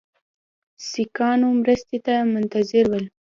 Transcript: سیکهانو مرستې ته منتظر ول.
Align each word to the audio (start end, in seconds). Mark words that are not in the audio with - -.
سیکهانو 0.89 1.47
مرستې 1.61 1.97
ته 2.05 2.13
منتظر 2.33 2.85
ول. 2.91 3.05